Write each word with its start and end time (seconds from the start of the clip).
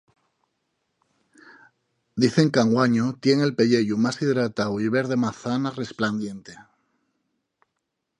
Dicen 2.23 2.49
qu'anguaño 2.55 3.05
tien 3.23 3.39
el 3.47 3.53
pelleyu 3.59 3.95
más 4.05 4.17
hidratáu 4.23 4.73
y 4.85 4.87
verde 4.97 5.15
mazana 5.25 5.69
resplandiente. 5.81 6.53